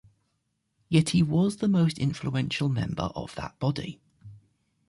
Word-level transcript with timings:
Yet 0.89 1.09
he 1.09 1.21
was 1.21 1.57
the 1.57 1.67
most 1.67 1.99
influential 1.99 2.69
member 2.69 3.11
of 3.13 3.35
that 3.35 3.59
body. 3.59 4.01